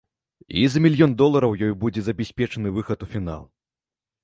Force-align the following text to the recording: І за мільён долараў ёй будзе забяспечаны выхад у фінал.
І 0.61 0.63
за 0.75 0.81
мільён 0.85 1.13
долараў 1.21 1.51
ёй 1.67 1.73
будзе 1.85 2.01
забяспечаны 2.09 2.75
выхад 2.81 2.99
у 3.09 3.13
фінал. 3.15 3.47